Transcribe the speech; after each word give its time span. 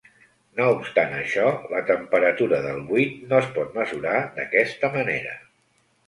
No 0.59 0.65
obstant 0.75 1.11
això, 1.17 1.43
la 1.73 1.81
temperatura 1.89 2.61
del 2.63 2.79
buit 2.87 3.19
no 3.33 3.37
es 3.41 3.49
pot 3.57 3.77
mesurar 3.81 4.15
d'aquesta 4.39 4.91
manera. 4.97 5.37